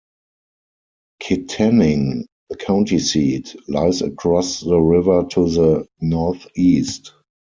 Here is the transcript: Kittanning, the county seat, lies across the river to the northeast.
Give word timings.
Kittanning, 1.21 2.23
the 2.49 2.55
county 2.57 2.97
seat, 2.97 3.55
lies 3.67 4.01
across 4.01 4.59
the 4.61 4.79
river 4.79 5.25
to 5.29 5.47
the 5.47 5.87
northeast. 5.99 7.13